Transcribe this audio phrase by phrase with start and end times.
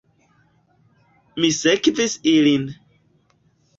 [1.43, 2.67] Mi sekvis ilin.